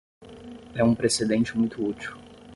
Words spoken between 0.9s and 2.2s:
precedente muito útil.